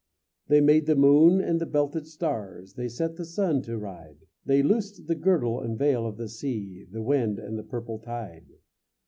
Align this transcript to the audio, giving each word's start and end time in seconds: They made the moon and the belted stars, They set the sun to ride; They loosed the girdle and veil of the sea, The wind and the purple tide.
They 0.47 0.61
made 0.61 0.87
the 0.87 0.95
moon 0.95 1.39
and 1.39 1.61
the 1.61 1.67
belted 1.67 2.07
stars, 2.07 2.73
They 2.73 2.89
set 2.89 3.17
the 3.17 3.23
sun 3.23 3.61
to 3.61 3.77
ride; 3.77 4.25
They 4.43 4.63
loosed 4.63 5.05
the 5.05 5.13
girdle 5.13 5.61
and 5.61 5.77
veil 5.77 6.07
of 6.07 6.17
the 6.17 6.27
sea, 6.27 6.87
The 6.89 7.03
wind 7.03 7.37
and 7.37 7.55
the 7.55 7.61
purple 7.63 7.99
tide. 7.99 8.47